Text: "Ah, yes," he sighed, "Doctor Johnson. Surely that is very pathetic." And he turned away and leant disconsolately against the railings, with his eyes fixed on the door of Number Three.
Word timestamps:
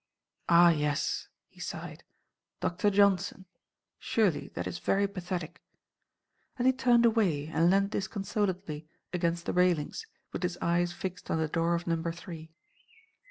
"Ah, 0.49 0.69
yes," 0.71 1.27
he 1.47 1.59
sighed, 1.59 2.03
"Doctor 2.59 2.89
Johnson. 2.89 3.45
Surely 3.99 4.47
that 4.55 4.65
is 4.65 4.79
very 4.79 5.07
pathetic." 5.07 5.61
And 6.57 6.65
he 6.65 6.73
turned 6.73 7.05
away 7.05 7.45
and 7.49 7.69
leant 7.69 7.91
disconsolately 7.91 8.87
against 9.13 9.45
the 9.45 9.53
railings, 9.53 10.07
with 10.33 10.41
his 10.41 10.57
eyes 10.59 10.91
fixed 10.91 11.29
on 11.29 11.37
the 11.37 11.47
door 11.47 11.75
of 11.75 11.85
Number 11.85 12.11
Three. 12.11 12.49